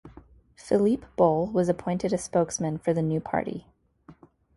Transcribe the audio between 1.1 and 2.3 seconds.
Bole was appointed a